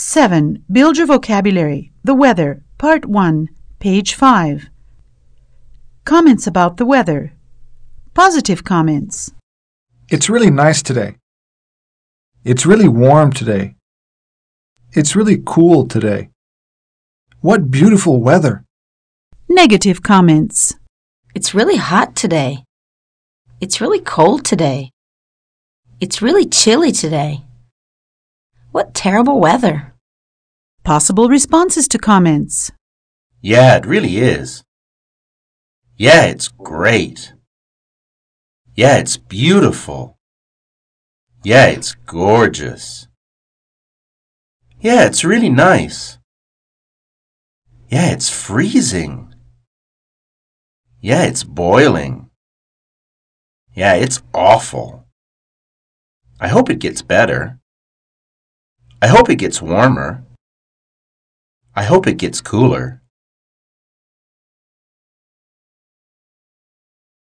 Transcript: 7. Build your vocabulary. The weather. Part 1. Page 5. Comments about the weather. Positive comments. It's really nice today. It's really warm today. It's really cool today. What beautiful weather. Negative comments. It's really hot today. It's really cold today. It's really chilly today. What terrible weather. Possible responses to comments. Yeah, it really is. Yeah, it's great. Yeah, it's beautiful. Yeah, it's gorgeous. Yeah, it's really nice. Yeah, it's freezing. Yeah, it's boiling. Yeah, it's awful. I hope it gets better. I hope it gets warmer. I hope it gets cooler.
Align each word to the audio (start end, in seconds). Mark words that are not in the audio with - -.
7. 0.00 0.64
Build 0.72 0.96
your 0.96 1.06
vocabulary. 1.06 1.92
The 2.04 2.14
weather. 2.14 2.62
Part 2.78 3.04
1. 3.04 3.50
Page 3.80 4.14
5. 4.14 4.70
Comments 6.06 6.46
about 6.46 6.78
the 6.78 6.86
weather. 6.86 7.34
Positive 8.14 8.64
comments. 8.64 9.30
It's 10.08 10.30
really 10.30 10.50
nice 10.50 10.82
today. 10.82 11.16
It's 12.44 12.64
really 12.64 12.88
warm 12.88 13.30
today. 13.30 13.74
It's 14.92 15.14
really 15.14 15.42
cool 15.44 15.86
today. 15.86 16.30
What 17.42 17.70
beautiful 17.70 18.22
weather. 18.22 18.64
Negative 19.50 20.02
comments. 20.02 20.74
It's 21.34 21.54
really 21.54 21.76
hot 21.76 22.16
today. 22.16 22.64
It's 23.60 23.82
really 23.82 24.00
cold 24.00 24.46
today. 24.46 24.92
It's 26.00 26.22
really 26.22 26.46
chilly 26.46 26.90
today. 26.90 27.44
What 28.72 28.94
terrible 28.94 29.40
weather. 29.40 29.94
Possible 30.84 31.28
responses 31.28 31.88
to 31.88 31.98
comments. 31.98 32.70
Yeah, 33.40 33.76
it 33.76 33.84
really 33.84 34.18
is. 34.18 34.62
Yeah, 35.96 36.26
it's 36.26 36.48
great. 36.48 37.32
Yeah, 38.76 38.98
it's 38.98 39.16
beautiful. 39.16 40.18
Yeah, 41.42 41.66
it's 41.66 41.94
gorgeous. 42.06 43.08
Yeah, 44.80 45.04
it's 45.06 45.24
really 45.24 45.50
nice. 45.50 46.18
Yeah, 47.88 48.12
it's 48.12 48.30
freezing. 48.30 49.34
Yeah, 51.00 51.24
it's 51.24 51.42
boiling. 51.42 52.30
Yeah, 53.74 53.94
it's 53.94 54.22
awful. 54.32 55.06
I 56.38 56.46
hope 56.48 56.70
it 56.70 56.78
gets 56.78 57.02
better. 57.02 57.58
I 59.02 59.06
hope 59.06 59.30
it 59.30 59.36
gets 59.36 59.62
warmer. 59.62 60.22
I 61.74 61.84
hope 61.84 62.06
it 62.06 62.18
gets 62.18 62.42
cooler. 62.42 63.00